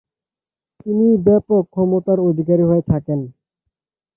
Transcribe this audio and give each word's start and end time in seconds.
তিনি 0.75 1.07
ব্যাপক 1.25 1.63
ক্ষমতার 1.73 2.19
অধিকারী 2.29 2.63
হয়ে 2.63 2.83
থাকেন। 2.91 3.19